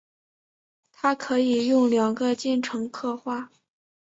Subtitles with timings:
[0.91, 3.51] 它可以用两个进程刻画。